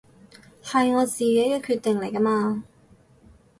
[0.63, 2.63] 係我自己嘅決定嚟㗎嘛